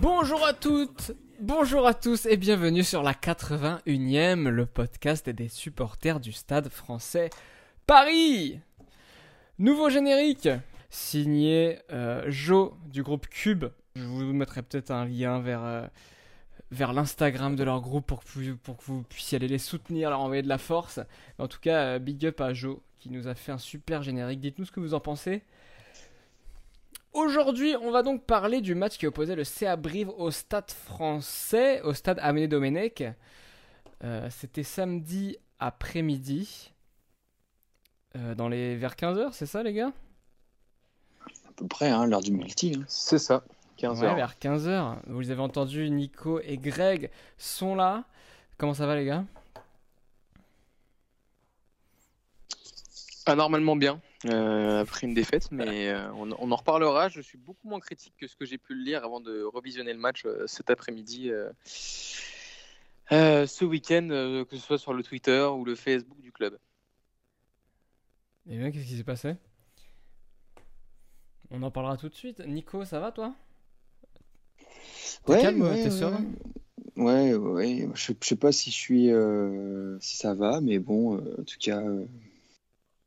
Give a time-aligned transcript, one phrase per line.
[0.00, 6.20] Bonjour à toutes, bonjour à tous et bienvenue sur la 81e, le podcast des supporters
[6.20, 7.30] du stade français
[7.86, 8.60] Paris.
[9.58, 10.48] Nouveau générique,
[10.90, 13.66] signé euh, Joe du groupe Cube.
[13.94, 15.86] Je vous mettrai peut-être un lien vers, euh,
[16.70, 20.10] vers l'Instagram de leur groupe pour que, vous, pour que vous puissiez aller les soutenir,
[20.10, 21.00] leur envoyer de la force.
[21.38, 24.40] En tout cas, euh, big up à Joe qui nous a fait un super générique.
[24.40, 25.42] Dites-nous ce que vous en pensez.
[27.12, 31.80] Aujourd'hui, on va donc parler du match qui opposait le CA Brive au stade français,
[31.82, 33.02] au stade Amélie Domenech.
[34.04, 36.72] Euh, C'était samedi après-midi,
[38.36, 39.92] dans les vers 15h, c'est ça les gars?
[41.50, 42.74] À peu près, hein, l'heure du multi.
[42.78, 42.84] hein.
[42.88, 43.44] C'est ça,
[43.76, 44.16] 15 Ouais, heures.
[44.16, 44.96] vers 15h.
[45.06, 48.04] Vous les avez entendus, Nico et Greg sont là.
[48.58, 49.24] Comment ça va les gars?
[53.26, 57.08] Anormalement bien, euh, après une défaite, mais euh, on, on en reparlera.
[57.08, 59.92] Je suis beaucoup moins critique que ce que j'ai pu le lire avant de revisionner
[59.92, 61.50] le match euh, cet après-midi, euh,
[63.12, 66.58] euh, ce week-end, euh, que ce soit sur le Twitter ou le Facebook du club.
[68.48, 69.34] Et bien, qu'est-ce qui s'est passé?
[71.50, 72.42] On en parlera tout de suite.
[72.46, 73.34] Nico, ça va toi?
[75.26, 76.24] T'es calme, t'es ouais, serein?
[76.96, 77.88] Ouais, ouais.
[77.94, 81.44] Je, je sais pas si je suis, euh, si ça va, mais bon, euh, en
[81.44, 82.06] tout cas, euh,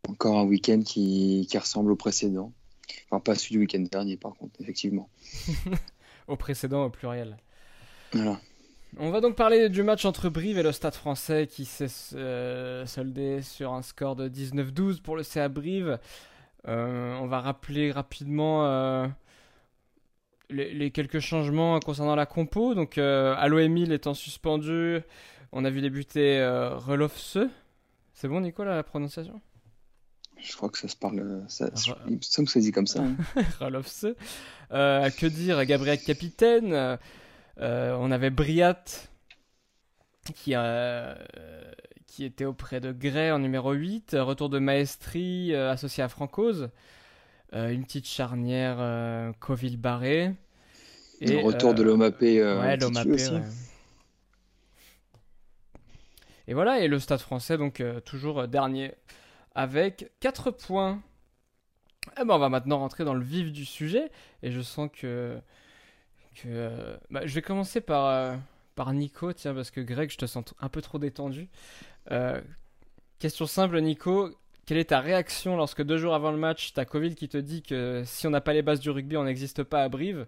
[0.08, 2.52] encore un week-end qui, qui ressemble au précédent.
[3.10, 5.10] Enfin, pas celui du week-end dernier, par contre, effectivement.
[6.28, 7.36] Au précédent, au pluriel.
[8.14, 8.40] Voilà.
[8.98, 13.42] On va donc parler du match entre Brive et le Stade français qui s'est soldé
[13.42, 16.00] sur un score de 19-12 pour le CA Brive.
[16.68, 19.08] Euh, on va rappeler rapidement euh,
[20.50, 22.74] les, les quelques changements concernant la compo.
[22.76, 25.00] Donc, euh, Allo Emile étant suspendu,
[25.52, 26.42] on a vu débuter
[26.78, 27.38] Relofse.
[28.14, 29.42] C'est bon, Nicolas, la prononciation?
[30.40, 31.44] Je crois que ça se parle.
[31.48, 33.02] Ça, Re- il me semble que ça se dit comme ça.
[33.02, 33.16] hein.
[34.72, 36.74] Euh, que dire, Gabriel Capitaine.
[37.60, 38.84] euh, on avait Briat
[40.36, 41.14] qui, euh,
[42.14, 44.16] qui était auprès de Gray en numéro 8.
[44.20, 46.70] Retour de Maestri euh, associé à Francoz.
[47.54, 50.36] Euh, une petite charnière euh, Coville-Barré.
[51.22, 52.40] Le retour de Lomapé.
[52.40, 53.42] euh, ouais, Lomapé, ouais.
[56.48, 58.94] Et voilà, et le Stade français, donc euh, toujours euh, dernier,
[59.56, 61.02] avec 4 points.
[62.22, 64.12] Eh ben, on va maintenant rentrer dans le vif du sujet,
[64.44, 65.36] et je sens que.
[66.36, 68.36] que euh, bah, je vais commencer par, euh,
[68.76, 71.50] par Nico, tiens, parce que Greg, je te sens un peu trop détendu.
[72.12, 72.42] Euh,
[73.20, 74.30] question simple, Nico.
[74.66, 77.62] Quelle est ta réaction lorsque deux jours avant le match, t'as Covid qui te dit
[77.62, 80.26] que si on n'a pas les bases du rugby, on n'existe pas à Brive,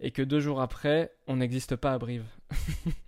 [0.00, 2.24] et que deux jours après, on n'existe pas à Brive?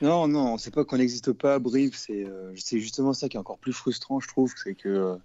[0.00, 3.36] Non, non, c'est pas qu'on n'existe pas à Brive, c'est euh, c'est justement ça qui
[3.36, 5.18] est encore plus frustrant, je trouve, c'est que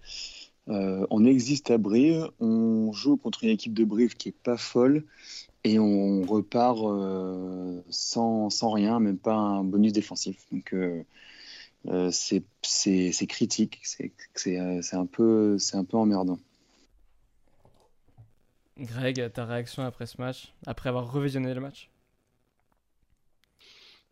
[0.70, 4.58] euh, on existe à Brive, on joue contre une équipe de Brive qui est pas
[4.58, 5.04] folle
[5.64, 10.46] et on repart euh, sans, sans rien, même pas un bonus défensif.
[10.52, 11.04] Donc euh,
[11.88, 15.58] euh, c'est critique, c'est euh, un un peu
[15.94, 16.40] emmerdant.
[18.78, 21.90] Greg, ta réaction après ce match, après avoir revisionné le match?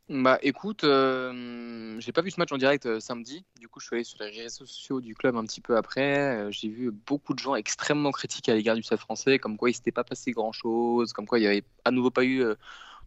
[0.10, 3.46] Bah écoute, euh, j'ai pas vu ce match en direct euh, samedi.
[3.60, 6.36] Du coup, je suis allé sur les réseaux sociaux du club un petit peu après.
[6.36, 9.70] Euh, j'ai vu beaucoup de gens extrêmement critiques à l'égard du Stade français, comme quoi
[9.70, 12.44] il s'était pas passé grand chose, comme quoi il y avait à nouveau pas eu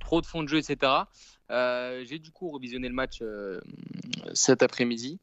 [0.00, 0.92] trop de fond de jeu, etc.
[1.50, 3.22] J'ai du coup revisionné le match
[4.32, 5.20] cet après-midi.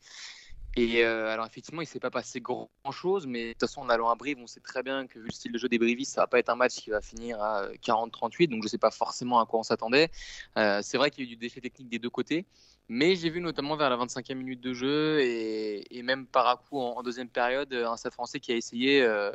[0.77, 3.89] Et euh, alors effectivement, il s'est pas passé grand chose, mais de toute façon, en
[3.89, 6.13] allant à Brive, on sait très bien que vu le style de jeu des Brivistes,
[6.13, 8.77] ça va pas être un match qui va finir à euh, 40-38, donc je sais
[8.77, 10.09] pas forcément à quoi on s'attendait.
[10.57, 12.45] Euh, c'est vrai qu'il y a eu du déchet technique des deux côtés,
[12.87, 16.55] mais j'ai vu notamment vers la 25e minute de jeu et, et même par à
[16.55, 19.31] coup en, en deuxième période un Stade français qui a essayé euh,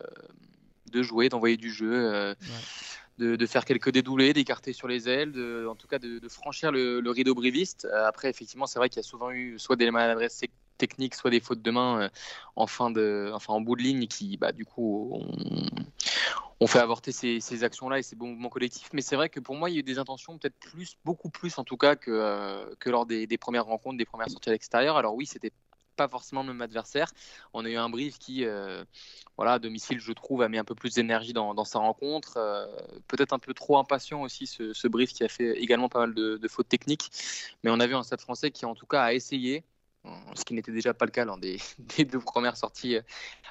[0.91, 2.35] de jouer, d'envoyer du jeu, euh,
[3.19, 6.29] de, de faire quelques dédoulés, d'écarter sur les ailes, de, en tout cas de, de
[6.29, 7.87] franchir le, le rideau briviste.
[7.87, 10.35] Euh, après, effectivement, c'est vrai qu'il y a souvent eu soit des maladresses
[10.77, 12.09] techniques, soit des fautes de main euh,
[12.57, 15.67] en fin de, enfin en bout de ligne qui, bah, du coup, ont,
[16.61, 18.89] ont fait avorter ces, ces actions-là et ces bons mouvements collectifs.
[18.93, 21.31] Mais c'est vrai que pour moi, il y a eu des intentions peut-être plus, beaucoup
[21.31, 24.53] plus en tout cas que, euh, que lors des, premières rencontres, des premières sorties à
[24.53, 24.97] l'extérieur.
[24.97, 25.53] Alors oui, c'était
[25.97, 27.11] pas forcément le même adversaire.
[27.55, 28.85] On a eu un Brive qui, euh,
[29.37, 32.39] voilà, à domicile, je trouve, a mis un peu plus d'énergie dans, sa rencontre.
[33.09, 36.15] Peut-être un peu trop impatient aussi, ce, ce Brive qui a fait également pas mal
[36.15, 37.11] de, de fautes techniques.
[37.65, 39.65] Mais on a vu un stade français qui, en tout cas, a essayé.
[40.35, 41.59] Ce qui n'était déjà pas le cas lors des,
[42.05, 42.99] deux premières sorties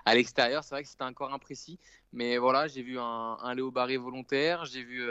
[0.05, 0.63] à l'extérieur.
[0.63, 1.79] C'est vrai que c'était encore imprécis,
[2.13, 5.03] mais voilà, j'ai vu un, Léo Barré volontaire, j'ai vu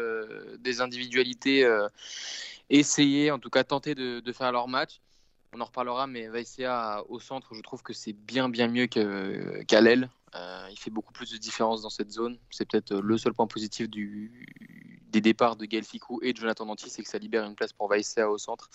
[0.58, 1.68] des individualités
[2.70, 5.00] essayer, en tout cas tenter de, faire leur match
[5.56, 9.80] on en reparlera, mais Vaïsia au centre, je trouve que c'est bien bien mieux qu'à
[9.80, 10.10] l'aile.
[10.34, 12.38] Euh, il fait beaucoup plus de différence dans cette zone.
[12.50, 16.38] C'est peut-être euh, le seul point positif du, des départs de Gaël Ficou et de
[16.38, 18.68] Jonathan Danti, c'est que ça libère une place pour Vaïsia au centre.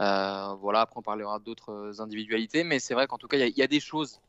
[0.00, 3.62] Euh, voilà, après on parlera d'autres individualités, mais c'est vrai qu'en tout cas, il y,
[3.62, 4.20] a des choses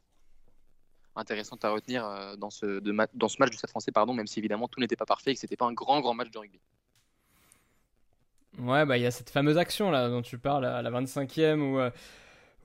[1.16, 2.80] intéressantes à retenir dans ce,
[3.14, 5.34] dans ce match du Stade français, pardon, même si évidemment tout n'était pas parfait et
[5.34, 6.60] que c'était pas un grand grand match de rugby.
[8.58, 11.60] Ouais, bah il y a cette fameuse action là dont tu parles à la 25e
[11.60, 11.92] où euh,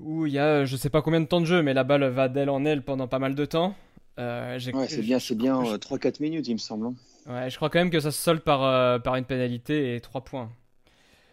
[0.00, 2.05] où il y a je sais pas combien de temps de jeu, mais la balle
[2.05, 3.75] va d'elle en elle pendant pas mal de temps.
[4.19, 6.94] Euh, ouais, c'est bien, c'est bien 3-4 euh, minutes, il me semble.
[7.26, 10.22] Ouais, je crois quand même que ça se solde par, par une pénalité et 3
[10.22, 10.50] points.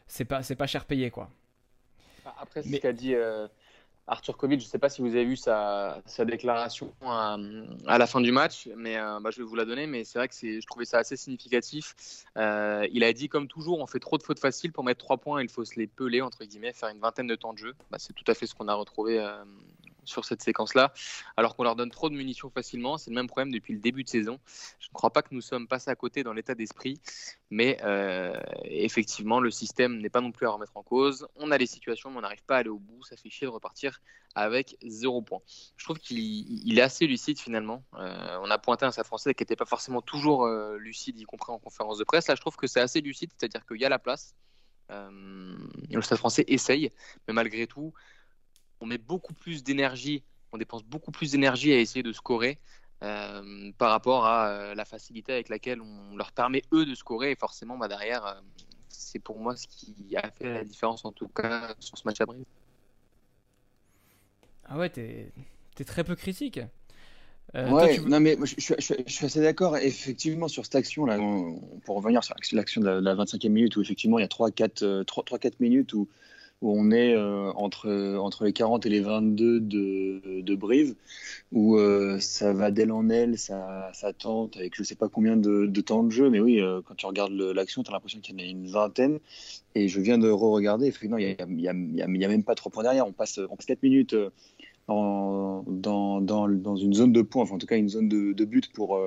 [0.08, 1.30] C'est pas, c'est pas cher payé quoi.
[2.40, 3.16] Après, ce qu'a dit
[4.12, 7.38] Arthur Covid, je ne sais pas si vous avez vu sa, déclaration à,
[7.88, 9.88] la fin du match, mais euh, bah, je vais vous la donner.
[9.88, 12.26] Mais c'est vrai que je trouvais ça assez significatif.
[12.38, 15.18] Euh, il a dit, comme toujours, on fait trop de fautes faciles pour mettre trois
[15.18, 15.42] points.
[15.42, 17.74] Il faut se les peler, entre guillemets, faire une vingtaine de temps de jeu.
[17.90, 19.44] Bah, c'est tout à fait ce qu'on a retrouvé euh,
[20.04, 20.94] sur cette séquence-là,
[21.38, 22.98] alors qu'on leur donne trop de munitions facilement.
[22.98, 24.40] C'est le même problème depuis le début de saison.
[24.80, 27.00] Je ne crois pas que nous sommes passés à côté dans l'état d'esprit,
[27.50, 31.28] mais euh, effectivement, le système n'est pas non plus à remettre en cause.
[31.36, 33.04] On a les situations, mais on n'arrive pas à aller au bout.
[33.04, 34.02] Ça fait chier de repartir
[34.36, 35.42] avec zéro point.
[35.78, 37.84] Je trouve qu'il est assez lucide finalement.
[37.96, 41.24] Euh, on a pointé un Stade français qui n'était pas forcément toujours euh, lucide, y
[41.24, 42.28] compris en conférence de presse.
[42.28, 44.36] Là, je trouve que c'est assez lucide, c'est-à-dire qu'il y a la place.
[44.90, 46.92] le Stade français essaye,
[47.28, 47.94] mais malgré tout,
[48.82, 52.60] on met beaucoup plus d'énergie, on dépense beaucoup plus d'énergie à essayer de scorer
[53.04, 57.32] euh, par rapport à euh, la facilité avec laquelle on leur permet eux de scorer.
[57.32, 58.34] Et forcément, bah, derrière, euh,
[58.90, 62.22] c'est pour moi ce qui a fait la différence en tout cas sur ce match
[62.22, 62.46] à Brive.
[64.66, 65.32] Ah ouais, t'es
[65.80, 66.60] es très peu critique.
[67.56, 68.76] ouais, non mais je,
[69.08, 69.78] suis assez d'accord.
[69.78, 71.18] Effectivement, sur cette action là,
[71.84, 75.94] pour revenir sur l'action de la, 25e minute où effectivement il y a 3-4 minutes
[75.94, 76.08] où
[76.62, 80.96] où on est euh, entre, entre les 40 et les 22 de, de Brive,
[81.52, 85.82] où euh, ça va d'elle en elle, ça, tente avec je sais pas combien de,
[85.82, 88.44] temps de jeu, mais oui, euh, quand tu regardes l'action, tu as l'impression qu'il y
[88.44, 89.20] en a une vingtaine.
[89.74, 93.08] Et je viens de re-regarder, il n'y a, a, a, même pas trois points derrière,
[93.08, 94.16] on passe, on passe 4 minutes
[94.88, 98.46] dans, dans, dans, une zone de points, enfin en tout cas une zone de, de
[98.46, 99.00] but pour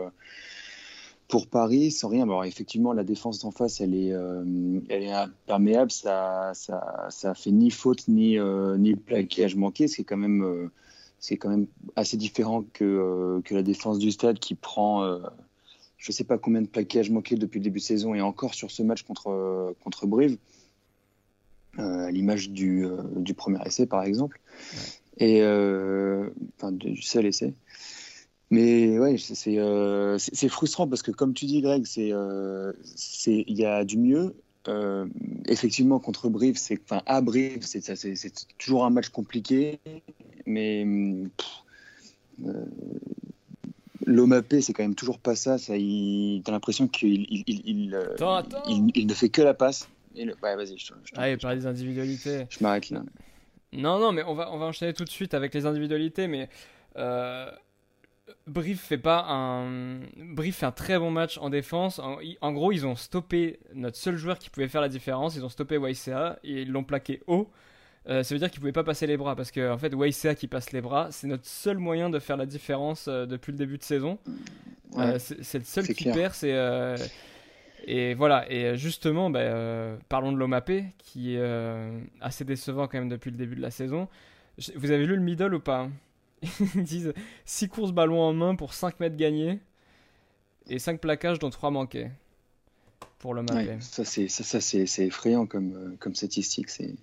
[1.35, 2.23] pour Paris, sans rien.
[2.23, 4.45] Alors, effectivement, la défense en face, elle est, euh,
[4.89, 5.91] elle est imperméable.
[5.91, 10.17] Ça, ça, ça fait ni faute ni, euh, ni plaquage manqué, ce qui est quand
[10.17, 10.71] même, euh,
[11.19, 11.67] c'est quand même
[11.97, 15.05] assez différent que, que la défense du stade qui prend,
[15.97, 18.55] je ne sais pas combien de plaquages manqués depuis le début de saison et encore
[18.55, 20.39] sur ce match contre, contre Brive,
[21.79, 22.87] à l'image du,
[23.17, 24.39] du premier essai par exemple,
[25.19, 27.55] et enfin du seul essai.
[28.55, 29.17] Mais ouais,
[29.49, 32.73] euh, c'est frustrant parce que comme tu dis, Greg, c'est euh,
[33.27, 34.37] il y a du mieux.
[34.69, 35.07] Euh,
[35.47, 37.83] effectivement, contre Brive, c'est enfin à Brive, c'est
[38.57, 39.81] toujours un match compliqué,
[40.47, 40.87] mais
[44.07, 45.59] l'OMAP, c'est quand même toujours pas ça.
[45.59, 47.91] ça T'as l'impression qu'il il, il,
[48.95, 49.89] il, ne fait que la passe.
[50.15, 50.79] ouais, vas-y.
[50.79, 52.47] Je, je ah, il parle des individualités.
[52.51, 53.03] Je m'arrête là.
[53.73, 56.49] Non, non, mais on va, on va enchaîner tout de suite avec les individualités, mais
[58.47, 60.01] Brief fait pas un.
[60.17, 61.99] Brief fait un très bon match en défense.
[61.99, 65.37] En, gros, ils ont stoppé notre seul joueur qui pouvait faire la différence.
[65.37, 67.51] Ils ont stoppé YCA et ils l'ont plaqué haut.
[68.09, 70.35] Euh, ça veut dire qu'il pouvait pas passer les bras parce que en fait YCA
[70.35, 73.57] qui passe les bras, c'est notre seul moyen de faire la différence euh, depuis le
[73.57, 74.19] début de saison.
[74.99, 76.35] Euh, c'est le seul qui perd.
[76.35, 76.55] C'est
[77.87, 78.51] et voilà.
[78.51, 81.43] Et justement, bah, parlons de l'OMAP qui est
[82.23, 84.09] assez décevant quand même depuis le début de la saison.
[84.77, 85.89] Vous avez lu le middle ou pas?
[86.75, 87.13] Ils disent
[87.45, 89.61] 6 courses ballon en main pour 5 mètres gagnés
[90.69, 92.11] et 5 plaquages dont 3 manqués
[93.19, 93.43] pour le
[94.05, 96.69] c'est, ça, ça c'est, effrayant comme, euh, comme statistique.
[96.69, 96.95] C'est...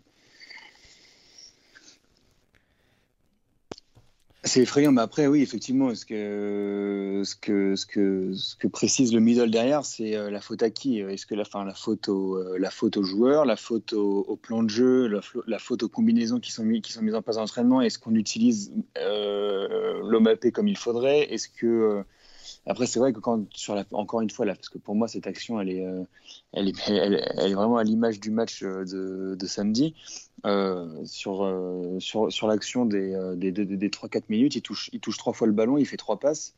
[4.44, 9.14] C'est effrayant, mais après, oui, effectivement, ce que, ce que, ce que, ce que précise
[9.14, 10.98] le middle derrière, c'est euh, la faute à qui?
[10.98, 14.64] Est-ce que la, la, faute au, euh, la faute aux joueurs, la faute au, plan
[14.64, 15.08] de jeu,
[15.46, 17.82] la, faute aux combinaisons qui sont, mises en place en entraînement?
[17.82, 21.32] Est-ce qu'on utilise euh, l'OMAP comme il faudrait?
[21.32, 22.04] Est-ce que.
[22.66, 23.46] après, c'est vrai que quand,
[23.92, 25.86] encore une fois, parce que pour moi, cette action, elle est,
[26.54, 29.94] elle est, elle, est vraiment à l'image du match de samedi.
[30.46, 34.90] Euh, sur, euh, sur, sur l'action des, euh, des, des, des 3-4 minutes, il touche,
[34.92, 36.56] il touche trois fois le ballon, il fait trois passes.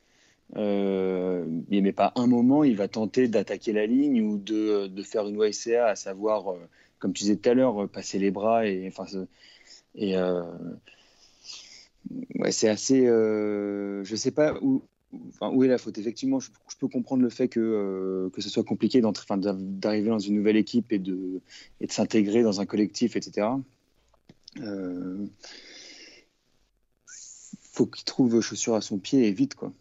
[0.56, 5.28] Euh, mais pas un moment, il va tenter d'attaquer la ligne ou de, de, faire
[5.28, 6.56] une YCA, à savoir,
[7.00, 9.06] comme tu disais tout à l'heure, passer les bras et, enfin,
[9.96, 10.16] et,
[12.36, 13.06] Ouais, c'est assez.
[13.06, 14.84] Je sais pas où,
[15.42, 15.98] où est la faute.
[15.98, 20.36] Effectivement, je, peux comprendre le fait que, euh, que ce soit compliqué d'arriver dans une
[20.36, 21.42] nouvelle équipe et de,
[21.82, 23.48] et de s'intégrer dans un collectif, etc.
[24.60, 25.26] Euh,
[27.72, 29.72] faut qu'il trouve chaussures à son pied et vite, quoi.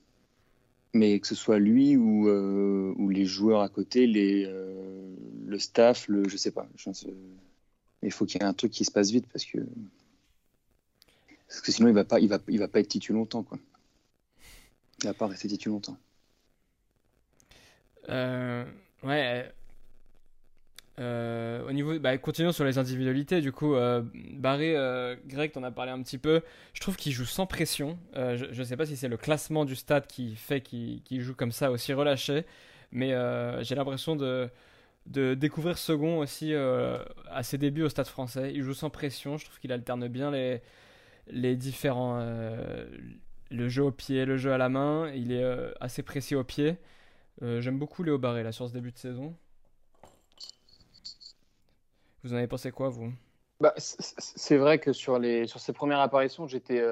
[0.95, 4.45] Mais que ce soit lui ou, euh, ou les joueurs à côté, les,
[5.47, 6.69] le staff, le, je sais pas.
[8.03, 9.59] il faut qu'il y ait un truc qui se passe vite parce que
[11.53, 13.59] parce que sinon, il va pas, il va, il va pas être titu longtemps, quoi.
[15.01, 15.97] Il va pas rester titu longtemps.
[18.09, 18.65] Euh,
[19.03, 19.53] ouais.
[20.99, 23.41] Euh, au niveau, bah, continuons sur les individualités.
[23.41, 24.03] Du coup, euh,
[24.35, 26.43] Barré, euh, Greg, t'en as parlé un petit peu.
[26.75, 27.99] Je trouve qu'il joue sans pression.
[28.15, 31.53] je ne sais pas si c'est le classement du stade qui fait qu'il joue comme
[31.53, 32.45] ça, aussi relâché.
[32.93, 33.11] Mais
[33.63, 34.51] j'ai l'impression de,
[35.07, 38.53] découvrir Second aussi à ses débuts au stade français.
[38.55, 39.39] Il joue sans pression.
[39.39, 40.31] Je trouve qu'il alterne bien
[41.29, 42.21] les différents.
[43.53, 45.11] Euh, le jeu au pied, le jeu à la main.
[45.15, 46.77] Il est euh, assez précis au pied.
[47.43, 49.35] Euh, j'aime beaucoup Léo Barré là sur ce début de saison.
[52.25, 53.13] Vous en avez pensé quoi, vous?
[53.61, 56.83] Bah, C'est vrai que sur, les, sur ses premières apparitions, j'étais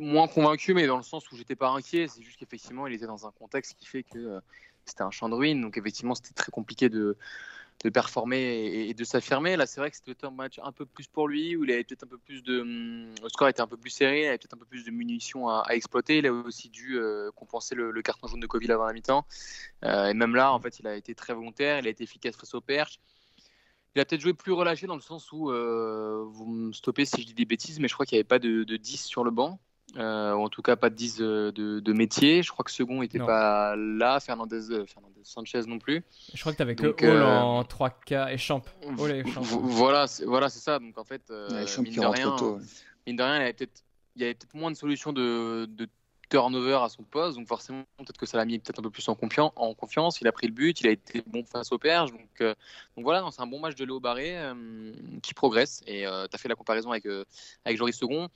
[0.00, 2.08] moins convaincu, mais dans le sens où j'étais pas inquiet.
[2.08, 4.40] C'est juste qu'effectivement, il était dans un contexte qui fait que
[4.86, 5.60] c'était un champ de ruines.
[5.60, 7.16] Donc, effectivement, c'était très compliqué de,
[7.82, 9.56] de performer et, de s'affirmer.
[9.56, 11.84] Là, c'est vrai que c'était un match un peu plus pour lui, où il avait
[11.84, 12.60] peut-être un peu plus de.
[12.60, 14.90] Hum, le score était un peu plus serré, il avait peut-être un peu plus de
[14.90, 16.18] munitions à, exploiter.
[16.18, 19.26] Il a aussi dû euh, compenser le, carton jaune de Covid avant la mi-temps.
[19.84, 22.36] Euh, et même là, en fait, il a été très volontaire, il a été efficace
[22.36, 22.98] face aux perches.
[23.94, 27.22] Il a peut-être joué plus relâché dans le sens où, euh, vous me stoppez si
[27.22, 29.22] je dis des bêtises, mais je crois qu'il n'y avait pas de, de 10 sur
[29.24, 29.60] le banc.
[29.96, 32.42] Euh, ou en tout cas pas de 10 de, de, métier.
[32.42, 36.02] Je crois que Second n'était pas là, Fernandez, euh, Fernandez, Sanchez non plus.
[36.32, 38.62] Je crois que tu avais que Hall euh, en 3K et Champ.
[38.82, 40.78] Voilà, c'est voilà, ça.
[40.78, 42.36] Donc en fait, mine, de rien,
[43.06, 45.88] mine, de rien, il y avait peut-être peut moins de solutions de, de,
[46.28, 47.38] turnover à son poste.
[47.38, 49.16] Donc forcément, peut-être que ça l'a mis peut-être un peu plus en,
[49.56, 50.20] en, confiance.
[50.20, 52.10] Il a pris le but, il a été bon face au perche.
[52.10, 54.36] Donc, donc voilà, c'est un bon match de Léo Barré
[55.22, 55.82] qui progresse.
[55.86, 57.06] Et tu as fait la comparaison avec,
[57.64, 58.28] avec Joris Second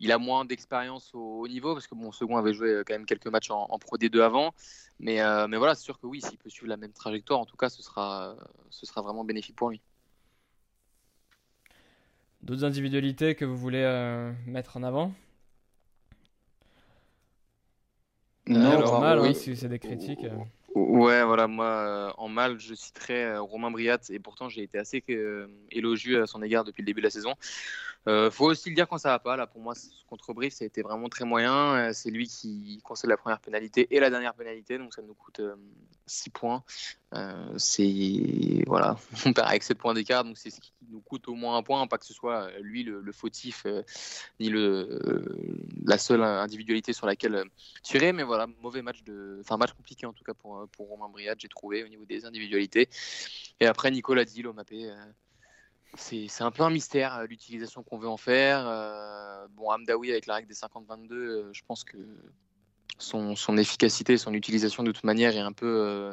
[0.00, 2.94] il a moins d'expérience au, haut niveau parce que bon, second avait joué euh, quand
[2.94, 4.52] même quelques matchs en, Pro D2 avant.
[5.00, 7.46] Mais, euh, mais voilà, c'est sûr que oui, s'il peut suivre la même trajectoire, en
[7.46, 8.36] tout cas, ce sera,
[8.70, 9.80] ce sera vraiment bénéfique pour lui.
[12.42, 15.12] D'autres individualités que vous voulez euh, mettre en avant?
[18.46, 19.28] Non, alors, mal, oui.
[19.28, 20.24] Hein, si c'est des critiques.
[20.88, 25.04] Ouais, voilà, moi, en mal, je citerai Romain Briat, et pourtant j'ai été assez
[25.70, 27.34] élogieux à son égard depuis le début de la saison.
[28.08, 29.36] Euh, faut aussi le dire quand ça va pas.
[29.36, 29.74] Là, pour moi,
[30.08, 31.74] contre Brive, ça a été vraiment très moyen.
[31.74, 35.14] Euh, c'est lui qui concède la première pénalité et la dernière pénalité, donc ça nous
[35.14, 35.42] coûte
[36.06, 36.64] 6 euh, points.
[37.58, 41.34] c'est voilà, on perd avec 7 points d'écart, donc c'est ce qui nous coûte au
[41.34, 43.66] moins un point, pas que ce soit lui le, fautif
[44.40, 44.98] ni le
[45.84, 47.44] la seule individualité sur laquelle
[47.82, 51.08] tirer, mais voilà, mauvais match de, enfin match compliqué en tout cas pour pour Romain
[51.08, 52.88] Briat, j'ai trouvé au niveau des individualités.
[53.60, 54.90] Et après Nicolas Di Lomapé
[55.96, 58.66] c'est un peu un mystère euh, l'utilisation qu'on veut en faire.
[58.66, 61.96] Euh, bon, Amdawi avec la règle des 50-22, euh, je pense que
[62.98, 66.10] son, son, efficacité, son utilisation de toute manière est un peu,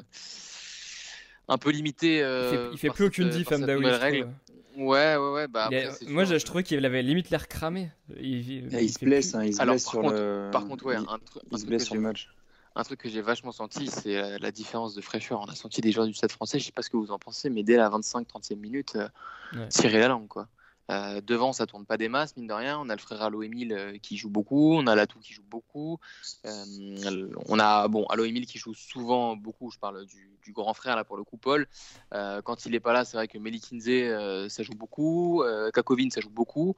[1.48, 2.18] un peu limitée.
[2.20, 4.24] il fait, fait plus aucune diff, Amdawi.
[4.78, 5.48] Ouais, ouais, ouais.
[5.48, 5.70] Bah,
[6.06, 7.92] moi, je, trouvais qu'il avait limite l'air cramé.
[8.20, 10.50] Il, il, se blesse, hein, il se blesse sur le.
[10.52, 11.18] Par contre, ouais, un,
[11.52, 12.30] il se blesse sur le match
[12.76, 15.40] un truc que j'ai vachement senti, c'est la, différence de fraîcheur.
[15.40, 17.20] On a senti des joueurs du Stade français, je sais pas ce que vous en
[17.20, 20.28] pensez, mais dès la 25-30e minute, euh, tirer la langue.
[20.28, 20.48] Quoi.
[20.92, 22.78] Euh, devant, ça tourne pas des masses, mine de rien.
[22.80, 25.44] On a le frère Allo Emile euh, qui joue beaucoup, on a Latou qui joue
[25.50, 26.00] beaucoup.
[26.44, 29.72] on a bon Allo Emile qui joue souvent beaucoup.
[29.72, 31.68] Je parle du, grand frère là pour le coup, Paul.
[32.12, 36.30] quand il est pas là, c'est vrai que Melikinze ça joue beaucoup, Kakovin ça joue
[36.30, 36.76] beaucoup.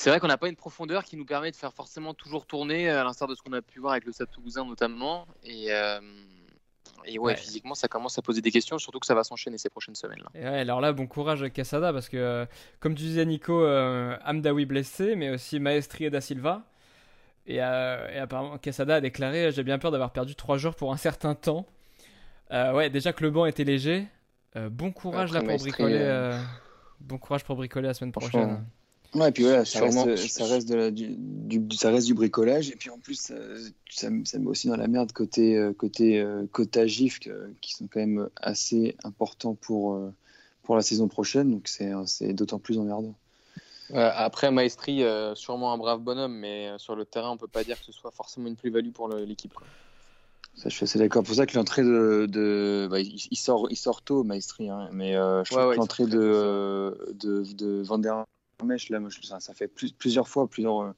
[0.00, 2.88] C'est vrai qu'on n'a pas une profondeur qui nous permet de faire forcément toujours tourner,
[2.88, 5.26] à l'instar de ce qu'on a pu voir avec le Stade Toulousain notamment.
[5.44, 6.00] Et, euh,
[7.04, 9.68] et ouais, physiquement, ça commence à poser des questions, surtout que ça va s'enchaîner ces
[9.68, 10.20] prochaines semaines.
[10.20, 10.30] Là.
[10.34, 12.46] Et ouais, alors là, bon courage à Casada, parce que, euh,
[12.80, 16.62] comme tu disais, Nico, euh, Amdawi blessé, mais aussi Maestri et Da Silva.
[17.46, 20.96] Et, et, apparemment, Casada a déclaré J'ai bien peur d'avoir perdu trois jours pour un
[20.96, 21.66] certain temps.
[22.50, 24.06] ouais, déjà que le banc était léger.
[24.56, 26.40] bon courage là pour bricoler.
[27.00, 28.64] bon courage pour bricoler la semaine prochaine.
[29.14, 32.14] Ouais, et puis voilà, ça, reste, ça, reste de la, du, du, ça reste du
[32.14, 32.70] bricolage.
[32.70, 33.34] Et puis en plus, ça,
[33.90, 37.18] ça, met aussi dans la merde côté, euh, côté euh, cotagif
[37.60, 40.14] qui sont quand même assez importants pour, euh,
[40.62, 41.50] pour la saison prochaine.
[41.50, 43.14] Donc c'est d'autant plus emmerdant.
[43.92, 45.02] après, Maestri,
[45.34, 48.12] sûrement un brave bonhomme, mais sur le terrain, on peut pas dire que ce soit
[48.12, 49.54] forcément une plus-value pour l'équipe.
[50.54, 51.24] Ça, je suis assez d'accord.
[51.24, 55.14] Pour ça que l'entrée de, de bah, il, sort, il sort tôt, Maestri, hein, mais
[55.14, 58.24] je trouve que l'entrée de, de, de Van der
[58.66, 58.90] mèche.
[58.90, 59.00] Là,
[59.40, 60.94] ça, fait plusieurs fois, plusieurs,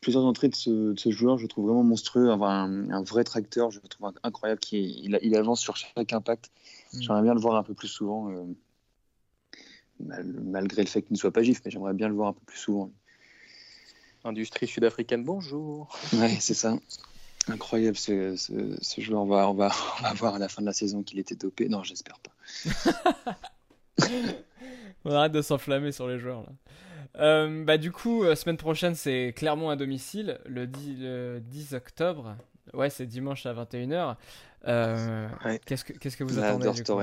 [0.00, 1.38] plusieurs entrées de ce, joueur.
[1.38, 3.70] Je trouve vraiment monstrueux, avoir un, vrai tracteur.
[3.70, 4.60] Je le trouve incroyable.
[4.60, 6.50] Qui, il, avance sur chaque impact.
[6.92, 7.02] Mm.
[7.02, 8.30] J'aimerais bien le voir un peu plus souvent,
[10.00, 12.44] malgré le fait qu'il ne soit pas gif, mais j'aimerais bien le voir un peu
[12.46, 12.90] plus souvent.
[14.24, 15.94] Industrie sud-africaine, bonjour.
[16.14, 16.78] Ouais, c'est ça.
[17.48, 19.22] Incroyable ce, ce, joueur.
[19.22, 21.34] On va, on, va, on va voir à la fin de la saison qu'il était
[21.34, 21.68] dopé.
[21.68, 22.32] Non, j'espère pas.
[25.04, 26.52] on arrête de s'enflammer sur les joueurs là.
[27.18, 31.74] Euh, bah, du coup, euh, semaine prochaine, c'est Clermont à domicile, le 10, le 10
[31.74, 32.36] octobre.
[32.72, 34.16] Ouais, c'est dimanche à 21h.
[34.66, 35.28] Euh,
[35.66, 37.00] qu'est-ce, que, qu'est-ce que vous attendez du coup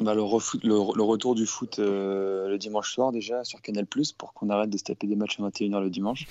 [0.00, 3.84] bah, le, le, retour du foot le dimanche soir déjà sur Canal
[4.16, 6.26] pour qu'on arrête de se taper des matchs à 21h le dimanche.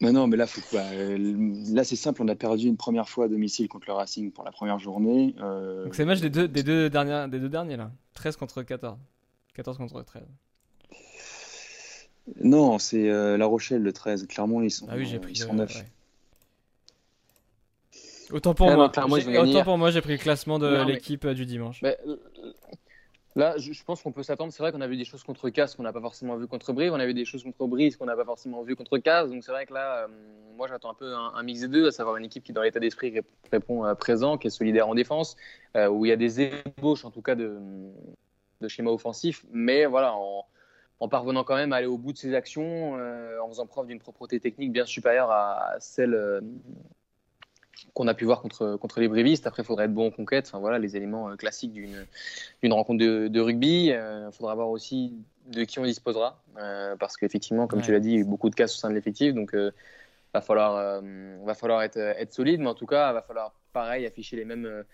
[0.00, 3.28] mais non, mais là, faut, là c'est simple, on a perdu une première fois à
[3.28, 5.34] domicile contre le Racing pour la première journée.
[5.40, 8.36] Euh, Donc c'est le match des deux, des, deux derniers, des deux derniers, là 13
[8.36, 8.98] contre 14.
[9.54, 10.22] 14 contre 13.
[12.42, 14.26] Non, c'est euh, La Rochelle le 13.
[14.26, 15.84] Clairement, ils sont, ah oui, j'ai pris ils sont 9.
[18.32, 18.86] Autant pour, moi.
[18.86, 21.80] autant pour moi, j'ai pris le classement de l'équipe euh, du dimanche.
[23.36, 24.50] Là, je, pense qu'on peut s'attendre.
[24.50, 26.72] C'est vrai qu'on a vu des choses contre Casse qu'on n'a pas forcément vu contre
[26.72, 26.94] Brive.
[26.94, 29.30] On a vu des choses contre Brive qu'on n'a pas forcément vu contre Casse.
[29.30, 30.08] Donc c'est vrai que là, euh,
[30.56, 32.80] moi j'attends un peu un, mix des deux, à savoir une équipe qui, dans l'état
[32.80, 33.20] d'esprit,
[33.52, 35.36] répond à présent, qui est solidaire en défense,
[35.76, 37.58] euh, où il y a des ébauches en tout cas de,
[38.62, 39.44] de schéma offensif.
[39.52, 43.48] Mais voilà, en, parvenant quand même à aller au bout de ses actions, euh, en
[43.48, 46.40] faisant preuve d'une propreté technique bien supérieure à, celle
[47.94, 49.46] qu'on a pu voir contre, contre les brévistes.
[49.46, 50.46] Après, il faudrait être bon en conquête.
[50.48, 53.86] Enfin, voilà, les éléments euh, classiques d'une rencontre de, de rugby.
[53.86, 55.14] Il euh, faudra voir aussi
[55.46, 56.42] de qui on disposera.
[56.58, 58.68] Euh, parce qu'effectivement, comme tu l'as dit, il y a eu beaucoup de cas au
[58.68, 59.34] sein de l'effectif.
[59.34, 59.72] Donc, il
[60.34, 61.02] va falloir,
[61.44, 62.60] va falloir être, être, solide.
[62.60, 64.84] Mais en tout cas, il va falloir, pareil, afficher les mêmes,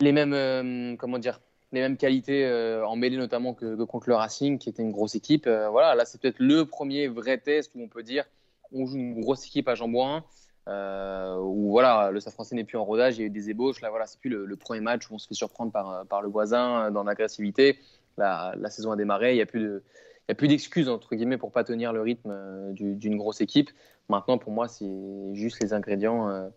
[0.00, 1.40] les mêmes, comment dire,
[1.72, 2.48] les mêmes qualités
[2.84, 5.48] en mêlée notamment que, contre le Racing, qui était une grosse équipe.
[5.48, 8.24] voilà, là, c'est peut-être le premier vrai test où on peut dire
[8.72, 10.24] on joue une grosse équipe à Jean-Bouin
[10.68, 13.50] euh, où voilà, le Stade français n'est plus en rodage, il y a eu des
[13.50, 13.80] ébauches.
[13.80, 16.28] Là, voilà, c'est plus le, premier match où on se fait surprendre par, par le
[16.28, 17.78] voisin euh, dans l'agressivité.
[18.18, 19.82] La, saison a démarré, il n'y a plus de,
[20.28, 23.40] il y a plus d'excuses entre guillemets pour pas tenir le rythme euh, d'une grosse
[23.40, 23.70] équipe.
[24.08, 26.50] Maintenant, pour moi, c'est juste les ingrédients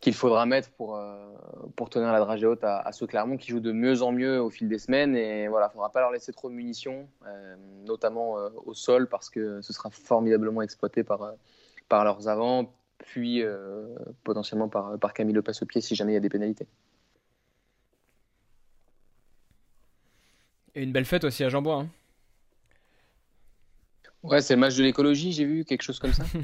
[0.00, 1.00] qu'il faudra mettre pour,
[1.74, 4.50] pour tenir la dragée haute à, ce Clermont qui joue de mieux en mieux au
[4.50, 5.16] fil des semaines.
[5.16, 7.08] Et voilà, il faudra pas leur laisser trop de munitions,
[7.86, 11.32] notamment au sol, parce que ce sera formidablement exploité par,
[11.88, 13.86] par leurs avants, puis euh,
[14.24, 16.66] potentiellement par, par Camille Lopez au pied si jamais il y a des pénalités.
[20.74, 21.82] Et une belle fête aussi à Jean-Bois.
[21.82, 21.88] Hein.
[24.22, 26.24] Ouais, c'est le match de l'écologie, j'ai vu quelque chose comme ça.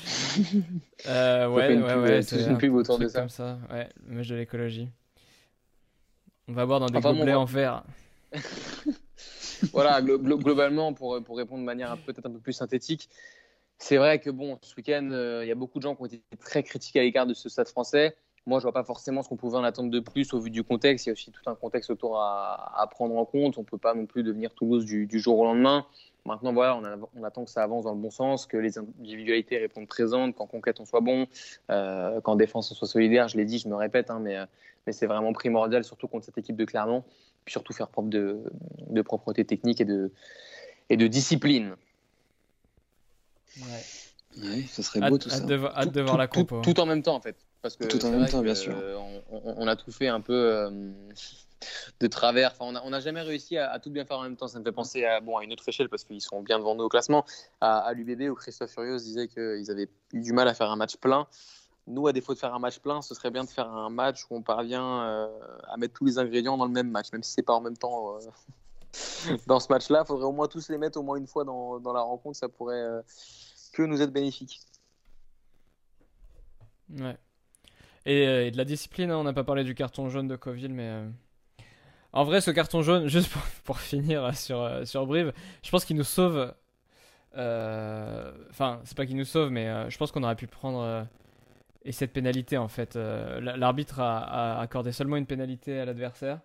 [1.06, 3.20] euh, ouais, ouais, ouais, c'est une pub autour de ça.
[3.20, 3.58] Comme ça.
[3.70, 4.88] Ouais, le match de l'écologie.
[6.48, 7.84] On va boire dans des gobelets en verre.
[9.72, 13.10] voilà, globalement, pour, pour répondre de manière peut-être un peu plus synthétique,
[13.80, 16.06] c'est vrai que bon, ce week-end, euh, il y a beaucoup de gens qui ont
[16.06, 18.14] été très critiques à l'égard de ce stade français.
[18.46, 20.62] Moi, je vois pas forcément ce qu'on pouvait en attendre de plus au vu du
[20.62, 21.06] contexte.
[21.06, 23.56] Il y a aussi tout un contexte autour à, prendre en compte.
[23.56, 25.86] On peut pas non plus devenir Toulouse du, jour au lendemain.
[26.26, 26.78] Maintenant, voilà,
[27.16, 30.46] on, attend que ça avance dans le bon sens, que les individualités répondent présentes, qu'en
[30.46, 31.26] conquête on soit bon,
[31.70, 33.28] euh, qu'en défense on soit solidaire.
[33.28, 34.44] Je l'ai dit, je me répète, hein, mais, euh,
[34.86, 37.04] mais c'est vraiment primordial, surtout contre cette équipe de Clermont.
[37.44, 38.42] Puis surtout faire preuve de,
[38.88, 40.12] de propreté technique et de,
[40.90, 41.76] et de discipline.
[43.58, 44.62] Ouais.
[44.68, 45.40] ça serait beau tout ça.
[45.40, 46.60] De, hâte de voir la compo.
[46.60, 47.36] Tout, en même temps en fait.
[47.62, 48.74] Parce que tout en même temps, bien sûr.
[49.30, 50.70] On, a tout fait un peu euh,
[52.00, 52.52] de travers.
[52.58, 54.48] Enfin, on n'a jamais réussi à, tout bien faire en même temps.
[54.48, 56.74] Ça me fait penser à, bon, à une autre échelle parce qu'ils sont bien devant
[56.74, 57.24] nous au classement.
[57.60, 60.96] À, l'UBB où Christophe Furios disait qu'ils avaient eu du mal à faire un match
[60.96, 61.26] plein.
[61.86, 64.24] Nous, à défaut de faire un match plein, ce serait bien de faire un match
[64.30, 65.28] où on parvient euh,
[65.68, 67.76] à mettre tous les ingrédients dans le même match, même si c'est pas en même
[67.76, 68.16] temps.
[68.16, 68.20] Euh,
[69.46, 70.02] dans ce match-là.
[70.04, 72.36] Il faudrait au moins tous les mettre au moins une fois dans, la rencontre.
[72.36, 73.02] Ça pourrait euh,
[73.72, 74.60] que nous être bénéfique.
[76.98, 77.16] Ouais.
[78.06, 80.74] Et, euh, de la discipline, hein, on n'a pas parlé du carton jaune de Coville,
[80.74, 80.88] mais.
[80.88, 81.08] Euh,
[82.12, 83.30] en vrai, ce carton jaune, juste
[83.64, 86.52] pour, finir sur, sur Brive, je pense qu'il nous sauve.
[87.34, 91.06] Enfin, c'est pas qu'il nous sauve, mais je pense qu'on aurait pu prendre.
[91.84, 92.96] et cette pénalité, en fait.
[92.96, 96.40] L'arbitre a, accordé seulement une pénalité à l'adversaire,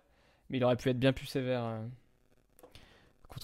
[0.50, 1.80] mais il aurait pu être bien plus sévère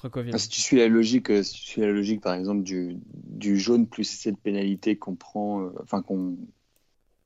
[0.01, 0.25] contre.
[0.33, 2.99] Ah, si tu suis la logique, euh, si tu suis la logique par exemple du,
[3.15, 6.37] du jaune plus cette pénalité qu'on prend, euh, enfin qu'on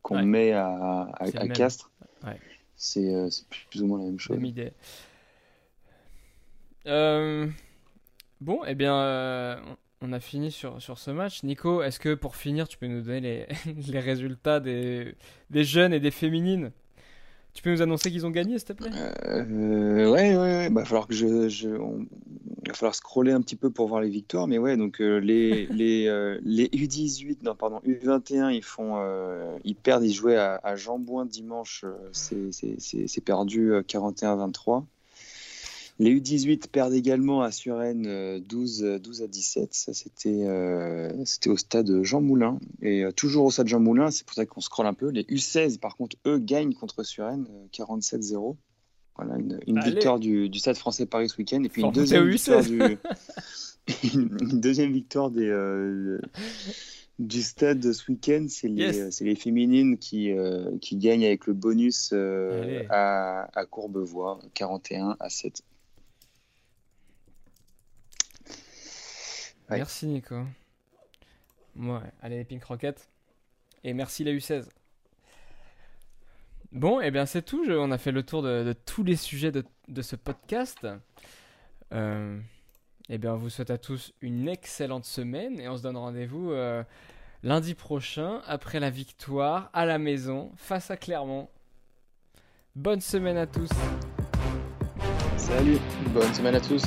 [0.02, 1.90] qu'on met à, à, Castres,
[2.24, 2.38] ouais.
[2.98, 4.36] Euh, c'est plus ou moins la même chose.
[4.36, 4.72] Même idée.
[8.40, 9.60] bon, eh bien,
[10.00, 11.42] on a fini sur, sur ce match.
[11.42, 15.16] Nico, est-ce que pour finir, tu peux nous donner les, les résultats des,
[15.50, 16.70] des jeunes et des féminines?
[17.56, 18.90] Tu peux nous annoncer qu'ils ont gagné, s'il te plaît?
[18.94, 20.70] Euh, Ouais, ouais, ouais.
[20.70, 24.10] Bah, falloir que je, je il va falloir scroller un petit peu pour voir les
[24.10, 28.96] victoires, mais ouais, donc euh, les, les, euh, les U18, non, pardon, U21, ils font,
[29.64, 34.84] ils perdent, ils jouaient à, à Jambouin dimanche, c'est perdu 41-23.
[35.98, 39.72] Les U18 perdent également à Suresnes 12, 12 à 17.
[39.72, 42.58] Ça, c'était euh, c'était au stade Jean Moulin.
[42.82, 45.08] Et euh, toujours au stade Jean Moulin, c'est pour ça qu'on scrolle un peu.
[45.08, 48.56] Les U16, par contre, eux, gagnent contre Suresnes 47-0.
[49.16, 51.62] Voilà, une, victoire du, du, Stade français Paris ce week-end.
[51.64, 52.78] Et puis une deuxième, victoire du,
[54.14, 56.20] une deuxième victoire des, euh,
[57.18, 58.44] du stade ce week-end.
[58.50, 60.32] C'est les, les, féminines qui,
[60.82, 62.12] qui gagnent avec le bonus
[62.90, 65.62] à, à Courbevoie, 41 à 7.
[69.70, 70.36] Merci Nico.
[71.76, 73.08] Ouais, allez Pink Rocket.
[73.84, 74.68] Et merci la U16.
[76.72, 77.64] Bon, et eh bien c'est tout.
[77.68, 80.86] on a fait le tour de, tous les sujets de, ce podcast.
[81.92, 82.40] Euh,
[83.08, 86.50] eh bien, on vous souhaite à tous une excellente semaine et on se donne rendez-vous
[86.50, 86.82] euh,
[87.42, 91.48] lundi prochain après la victoire à la maison face à Clermont.
[92.74, 93.70] Bonne semaine à tous.
[95.36, 95.78] Salut,
[96.12, 96.82] bonne semaine à tous.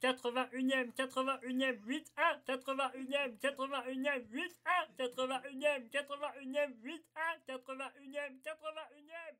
[0.00, 9.36] Quatre-vingt-unième, quatre-vingt-unième, huit un, quatre-vingt-unième, quatre-vingt-unième, huit un, quatre-vingt-unième, quatre-vingt-unième, huit un, quatre-vingt-unième, quatre-vingt-unième.